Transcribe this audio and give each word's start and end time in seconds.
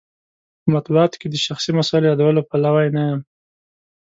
په 0.61 0.67
مطبوعاتو 0.75 1.19
کې 1.21 1.27
د 1.29 1.35
شخصي 1.45 1.71
مسایلو 1.79 2.09
یادولو 2.11 2.47
پلوی 2.49 2.87
نه 2.95 3.01
یم. 3.09 3.19